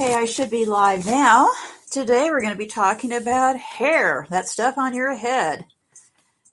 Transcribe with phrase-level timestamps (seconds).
[0.00, 1.50] Okay, I should be live now.
[1.90, 5.64] Today we're going to be talking about hair, that stuff on your head.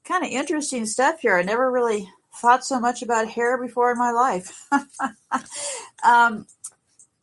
[0.04, 1.38] Kind of interesting stuff here.
[1.38, 2.10] I never really
[2.42, 4.68] thought so much about hair before in my life.
[6.04, 6.48] um,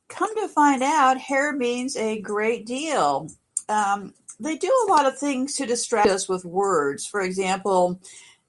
[0.09, 3.29] come to find out, hair means a great deal.
[3.69, 7.05] Um, they do a lot of things to distract us with words.
[7.05, 7.99] For example,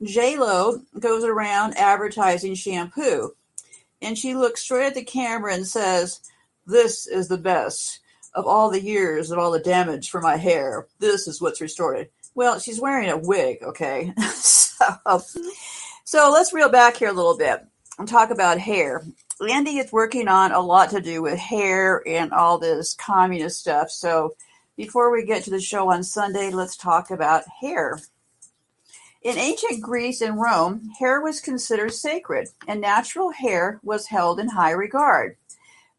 [0.03, 3.33] J Lo goes around advertising shampoo,
[3.99, 6.19] and she looks straight at the camera and says,
[6.65, 7.99] "This is the best
[8.33, 10.87] of all the years of all the damage for my hair.
[10.99, 14.11] This is what's restored it." Well, she's wearing a wig, okay.
[14.33, 14.85] so,
[16.03, 17.65] so let's reel back here a little bit
[17.99, 19.03] and talk about hair.
[19.41, 23.91] Andy is working on a lot to do with hair and all this communist stuff.
[23.91, 24.35] So
[24.75, 27.99] before we get to the show on Sunday, let's talk about hair.
[29.21, 34.49] In ancient Greece and Rome, hair was considered sacred, and natural hair was held in
[34.49, 35.37] high regard.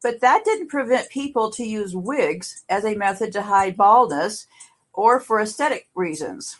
[0.04, 4.46] But that didn't prevent people to use wigs as a method to hide baldness
[4.92, 6.58] or for aesthetic reasons.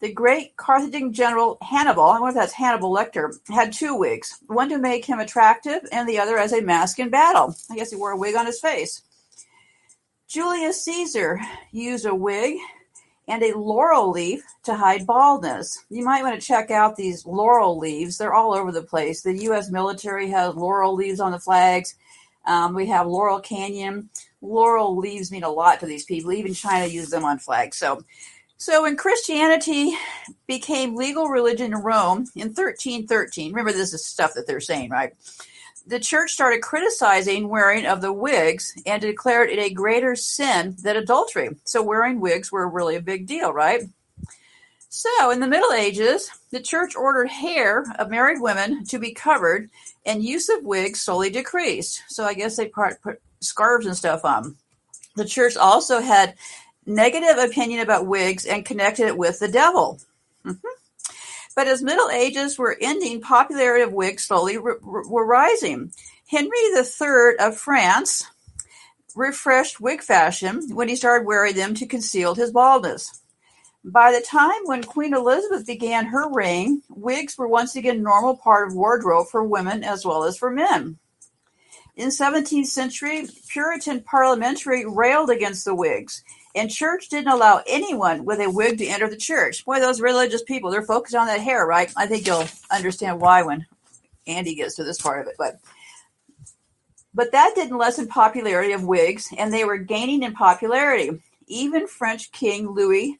[0.00, 4.68] The great Carthaginian general Hannibal, I wonder if that's Hannibal Lecter, had two wigs, one
[4.70, 7.54] to make him attractive and the other as a mask in battle.
[7.70, 9.02] I guess he wore a wig on his face.
[10.26, 12.56] Julius Caesar used a wig
[13.28, 15.84] and a laurel leaf to hide baldness.
[15.88, 18.18] You might want to check out these laurel leaves.
[18.18, 19.22] They're all over the place.
[19.22, 19.70] The U.S.
[19.70, 21.94] military has laurel leaves on the flags.
[22.46, 24.10] Um, we have Laurel Canyon.
[24.40, 26.32] Laurel leaves mean a lot to these people.
[26.32, 27.76] Even China uses them on flags.
[27.76, 28.02] So,
[28.56, 29.92] so when Christianity
[30.46, 35.12] became legal religion in Rome in 1313, remember this is stuff that they're saying, right?
[35.86, 40.96] the church started criticizing wearing of the wigs and declared it a greater sin than
[40.96, 41.50] adultery.
[41.64, 43.82] So wearing wigs were really a big deal, right?
[44.88, 49.70] So in the Middle Ages, the church ordered hair of married women to be covered
[50.06, 52.02] and use of wigs slowly decreased.
[52.08, 54.56] So I guess they put scarves and stuff on.
[55.16, 56.36] The church also had
[56.86, 60.00] negative opinion about wigs and connected it with the devil.
[60.44, 60.66] Mm-hmm.
[61.56, 65.92] But as Middle Ages were ending, popularity of wigs slowly were rising.
[66.28, 68.26] Henry III of France
[69.14, 73.20] refreshed wig fashion when he started wearing them to conceal his baldness.
[73.86, 78.36] By the time when Queen Elizabeth began her reign, wigs were once again a normal
[78.36, 80.98] part of wardrobe for women as well as for men.
[81.94, 86.22] In 17th century, Puritan parliamentary railed against the wigs
[86.56, 89.64] and church didn't allow anyone with a wig to enter the church.
[89.64, 91.92] Boy, those religious people, they're focused on that hair, right?
[91.96, 93.66] I think you'll understand why when
[94.26, 95.36] Andy gets to this part of it.
[95.38, 95.60] But
[97.14, 101.22] but that didn't lessen popularity of wigs, and they were gaining in popularity.
[101.46, 103.18] Even French King Louis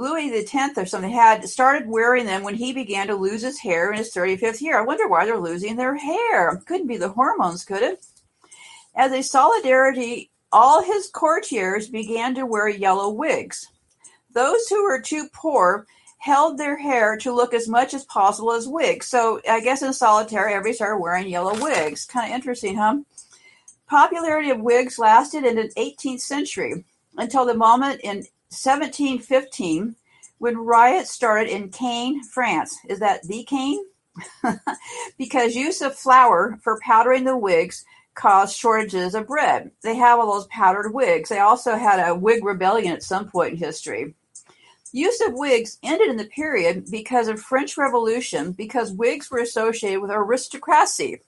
[0.00, 3.58] Louis the Tenth or something had started wearing them when he began to lose his
[3.58, 4.78] hair in his 35th year.
[4.78, 6.56] I wonder why they're losing their hair.
[6.64, 8.02] Couldn't be the hormones, could it?
[8.96, 13.68] As a solidarity all his courtiers began to wear yellow wigs.
[14.32, 15.86] Those who were too poor
[16.16, 19.06] held their hair to look as much as possible as wigs.
[19.06, 22.06] So I guess in solitary, everybody started wearing yellow wigs.
[22.06, 23.00] Kind of interesting, huh?
[23.86, 26.84] Popularity of wigs lasted in the 18th century
[27.16, 29.94] until the moment in 1715
[30.38, 32.76] when riots started in Caen, France.
[32.88, 33.84] Is that the Caen?
[35.18, 37.84] because use of flour for powdering the wigs
[38.14, 39.70] caused shortages of bread.
[39.82, 41.28] They have all those powdered wigs.
[41.28, 44.14] They also had a wig rebellion at some point in history.
[44.92, 50.00] Use of wigs ended in the period because of French Revolution because wigs were associated
[50.00, 51.20] with aristocracy.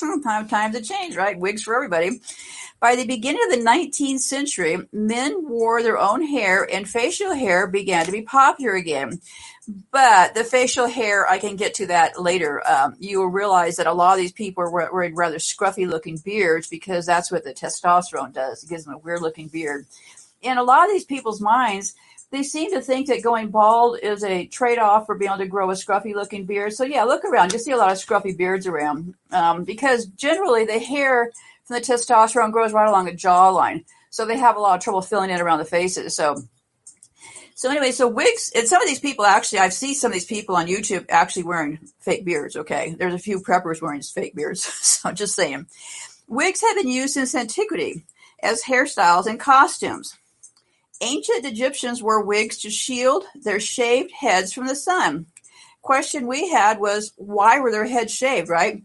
[0.00, 1.38] Hmm, time to change, right?
[1.38, 2.20] Wigs for everybody.
[2.80, 7.66] By the beginning of the 19th century, men wore their own hair and facial hair
[7.66, 9.20] began to be popular again.
[9.90, 12.62] But the facial hair, I can get to that later.
[12.68, 16.18] Um, you will realize that a lot of these people were wearing rather scruffy looking
[16.18, 18.62] beards because that's what the testosterone does.
[18.62, 19.86] It gives them a weird looking beard.
[20.42, 21.94] In a lot of these people's minds,
[22.30, 25.46] they seem to think that going bald is a trade off for being able to
[25.46, 26.72] grow a scruffy looking beard.
[26.72, 27.52] So, yeah, look around.
[27.52, 31.32] You see a lot of scruffy beards around um, because generally the hair
[31.64, 33.84] from the testosterone grows right along the jawline.
[34.10, 36.16] So, they have a lot of trouble filling in around the faces.
[36.16, 36.42] So,
[37.54, 40.26] so anyway, so wigs, and some of these people actually, I've seen some of these
[40.26, 42.54] people on YouTube actually wearing fake beards.
[42.54, 44.62] Okay, there's a few preppers wearing fake beards.
[44.82, 45.66] so just saying,
[46.28, 48.04] wigs have been used since antiquity
[48.42, 50.18] as hairstyles and costumes.
[51.00, 55.26] Ancient Egyptians wore wigs to shield their shaved heads from the sun.
[55.82, 58.48] Question we had was why were their heads shaved?
[58.48, 58.82] Right?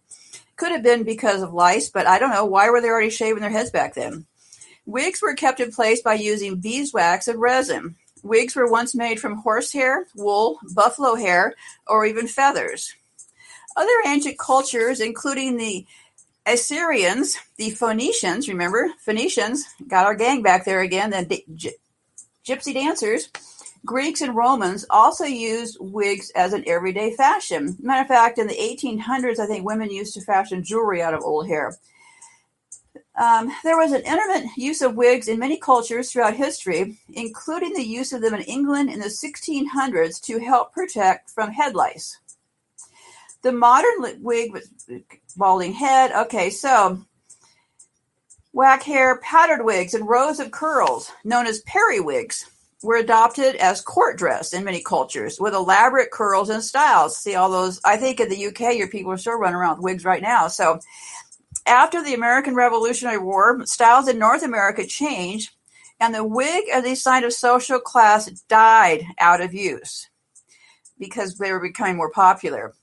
[0.57, 2.45] Could have been because of lice, but I don't know.
[2.45, 4.25] Why were they already shaving their heads back then?
[4.85, 7.95] Wigs were kept in place by using beeswax and resin.
[8.23, 11.55] Wigs were once made from horsehair, wool, buffalo hair,
[11.87, 12.93] or even feathers.
[13.75, 15.85] Other ancient cultures, including the
[16.45, 21.11] Assyrians, the Phoenicians, remember Phoenicians got our gang back there again.
[21.11, 21.43] The
[22.51, 23.29] gypsy dancers.
[23.85, 27.77] Greeks and Romans also used wigs as an everyday fashion.
[27.79, 31.23] Matter of fact, in the 1800s, I think women used to fashion jewelry out of
[31.23, 31.77] old hair.
[33.19, 37.85] Um, there was an intermittent use of wigs in many cultures throughout history, including the
[37.85, 42.19] use of them in England in the 1600s to help protect from head lice.
[43.41, 44.69] The modern wig with
[45.35, 46.11] balding head.
[46.11, 47.03] Okay, so
[48.53, 52.45] whack hair, powdered wigs, and rows of curls, known as periwigs,
[52.83, 57.17] were adopted as court dress in many cultures with elaborate curls and styles.
[57.17, 57.79] See all those?
[57.85, 60.47] I think in the UK, your people are still running around with wigs right now.
[60.47, 60.79] So
[61.67, 65.51] after the American Revolutionary War, styles in North America changed,
[65.99, 70.09] and the wig as a sign of social class died out of use
[70.97, 72.73] because they were becoming more popular.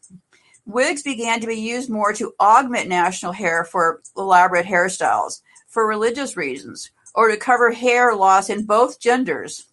[0.65, 6.37] Wigs began to be used more to augment national hair for elaborate hairstyles, for religious
[6.37, 9.67] reasons, or to cover hair loss in both genders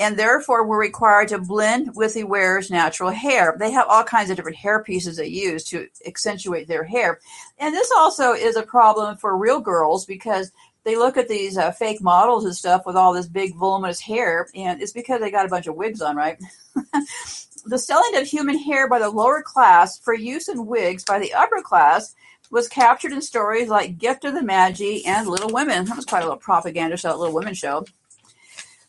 [0.00, 3.54] and therefore were required to blend with the wearer's natural hair.
[3.58, 7.20] They have all kinds of different hair pieces they use to accentuate their hair.
[7.58, 10.52] And this also is a problem for real girls because
[10.84, 14.48] they look at these uh, fake models and stuff with all this big voluminous hair,
[14.54, 16.38] and it's because they got a bunch of wigs on, right?
[17.66, 21.34] the selling of human hair by the lower class for use in wigs by the
[21.34, 22.14] upper class
[22.50, 25.84] was captured in stories like Gift of the Magi and Little Women.
[25.84, 27.84] That was quite a little propaganda show, Little Women show.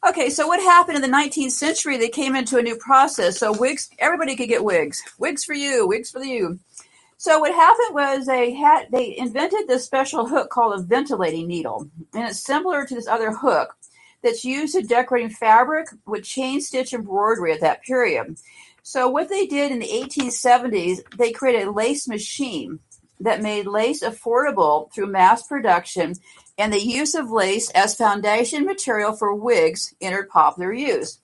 [0.07, 1.97] Okay, so what happened in the 19th century?
[1.97, 3.37] They came into a new process.
[3.37, 5.03] So wigs, everybody could get wigs.
[5.19, 6.59] Wigs for you, wigs for you.
[7.17, 11.87] So what happened was they had they invented this special hook called a ventilating needle,
[12.15, 13.77] and it's similar to this other hook
[14.23, 18.37] that's used to decorating fabric with chain stitch embroidery at that period.
[18.81, 22.79] So what they did in the 1870s, they created a lace machine
[23.21, 26.15] that made lace affordable through mass production
[26.57, 31.19] and the use of lace as foundation material for wigs entered popular use.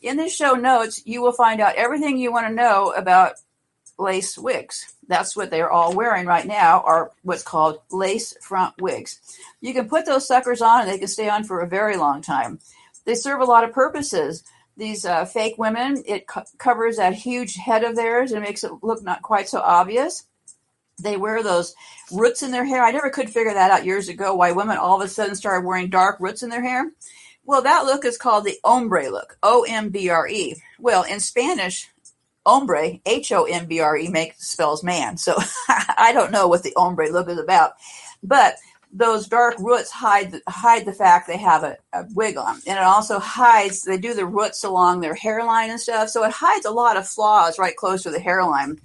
[0.00, 3.34] In the show notes, you will find out everything you want to know about
[3.98, 4.94] lace wigs.
[5.06, 9.20] That's what they're all wearing right now, are what's called lace front wigs.
[9.60, 12.22] You can put those suckers on and they can stay on for a very long
[12.22, 12.58] time.
[13.04, 14.42] They serve a lot of purposes.
[14.76, 18.72] These uh, fake women, it co- covers that huge head of theirs and makes it
[18.82, 20.24] look not quite so obvious
[21.00, 21.74] they wear those
[22.12, 22.82] roots in their hair.
[22.82, 25.66] I never could figure that out years ago why women all of a sudden started
[25.66, 26.90] wearing dark roots in their hair.
[27.44, 30.56] Well, that look is called the ombre look, O M B R E.
[30.78, 31.88] Well, in Spanish,
[32.46, 35.16] ombre, H O M B R E, makes spells man.
[35.16, 35.36] So
[35.68, 37.72] I don't know what the ombre look is about,
[38.22, 38.56] but
[38.92, 42.84] those dark roots hide hide the fact they have a, a, wig on, and it
[42.84, 43.82] also hides.
[43.82, 47.08] They do the roots along their hairline and stuff, so it hides a lot of
[47.08, 48.80] flaws right close to the hairline.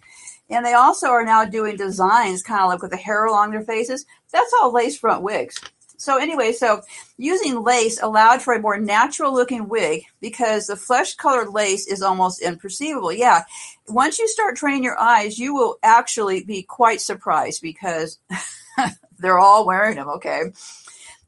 [0.50, 3.64] And they also are now doing designs kind of like with the hair along their
[3.64, 4.06] faces.
[4.32, 5.60] That's all lace front wigs.
[5.98, 6.82] So anyway, so
[7.18, 12.04] using lace allowed for a more natural looking wig because the flesh colored lace is
[12.04, 13.18] almost imperceivable.
[13.18, 13.44] Yeah.
[13.88, 18.20] Once you start training your eyes, you will actually be quite surprised because
[19.18, 20.10] they're all wearing them.
[20.10, 20.42] Okay.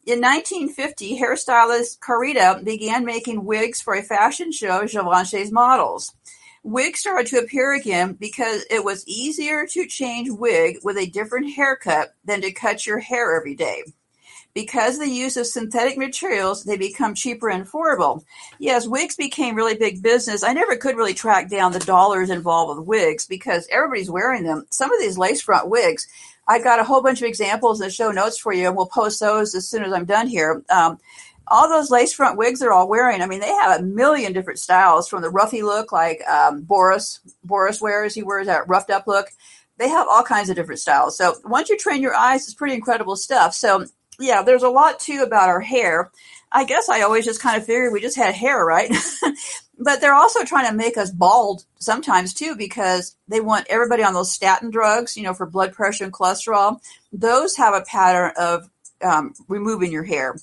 [0.05, 6.13] In 1950, hairstylist Carita began making wigs for a fashion show, Givenchy's models.
[6.63, 11.51] Wigs started to appear again because it was easier to change wig with a different
[11.51, 13.83] haircut than to cut your hair every day.
[14.53, 18.23] Because the use of synthetic materials, they become cheaper and affordable.
[18.57, 20.43] Yes, wigs became really big business.
[20.43, 24.65] I never could really track down the dollars involved with wigs because everybody's wearing them.
[24.71, 26.07] Some of these lace front wigs,
[26.47, 28.87] I got a whole bunch of examples in the show notes for you, and we'll
[28.87, 30.63] post those as soon as I'm done here.
[30.71, 30.99] Um,
[31.49, 33.21] all those lace front wigs they're all wearing.
[33.21, 37.19] I mean, they have a million different styles from the ruffy look like um, Boris
[37.43, 38.13] Boris wears.
[38.13, 39.27] He wears that roughed up look.
[39.77, 41.17] They have all kinds of different styles.
[41.17, 43.53] So once you train your eyes, it's pretty incredible stuff.
[43.53, 43.85] So
[44.19, 46.11] yeah, there's a lot too about our hair.
[46.51, 48.91] I guess I always just kind of figured we just had hair, right?
[49.79, 54.13] but they're also trying to make us bald sometimes too because they want everybody on
[54.13, 56.79] those statin drugs, you know, for blood pressure and cholesterol.
[57.13, 58.69] Those have a pattern of
[59.01, 60.35] um, removing your hair.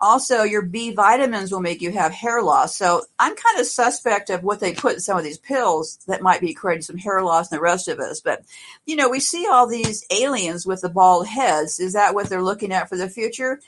[0.00, 2.76] Also, your B vitamins will make you have hair loss.
[2.76, 6.20] So I'm kind of suspect of what they put in some of these pills that
[6.20, 8.20] might be creating some hair loss in the rest of us.
[8.20, 8.42] But,
[8.86, 11.80] you know, we see all these aliens with the bald heads.
[11.80, 13.60] Is that what they're looking at for the future?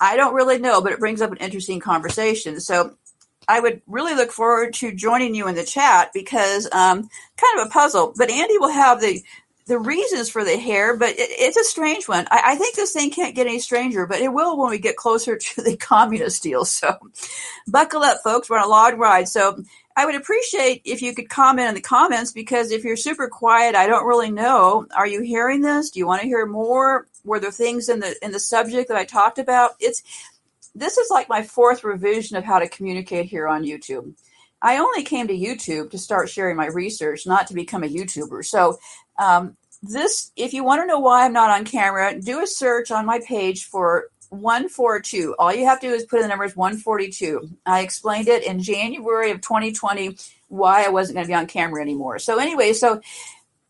[0.00, 2.60] I don't really know, but it brings up an interesting conversation.
[2.60, 2.94] So
[3.48, 7.66] I would really look forward to joining you in the chat because um, kind of
[7.66, 8.14] a puzzle.
[8.16, 9.22] But Andy will have the
[9.70, 12.26] the reasons for the hair, but it, it's a strange one.
[12.28, 14.96] I, I, think this thing can't get any stranger, but it will when we get
[14.96, 16.64] closer to the communist deal.
[16.64, 16.98] So
[17.68, 18.50] buckle up, folks.
[18.50, 19.28] We're on a long ride.
[19.28, 19.62] So
[19.96, 23.76] I would appreciate if you could comment in the comments because if you're super quiet,
[23.76, 24.86] I don't really know.
[24.96, 25.90] Are you hearing this?
[25.90, 27.06] Do you want to hear more?
[27.24, 29.72] Were there things in the in the subject that I talked about?
[29.78, 30.02] It's
[30.74, 34.14] this is like my fourth revision of how to communicate here on YouTube.
[34.62, 38.44] I only came to YouTube to start sharing my research, not to become a YouTuber.
[38.44, 38.78] So,
[39.18, 42.90] um, this, if you want to know why I'm not on camera, do a search
[42.90, 45.34] on my page for 142.
[45.38, 47.48] All you have to do is put in the numbers 142.
[47.66, 50.16] I explained it in January of 2020
[50.48, 52.18] why I wasn't going to be on camera anymore.
[52.18, 53.00] So, anyway, so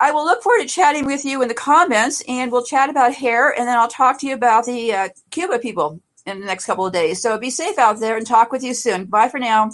[0.01, 3.15] I will look forward to chatting with you in the comments and we'll chat about
[3.15, 6.65] hair and then I'll talk to you about the uh, Cuba people in the next
[6.65, 7.21] couple of days.
[7.21, 9.05] So be safe out there and talk with you soon.
[9.05, 9.73] Bye for now.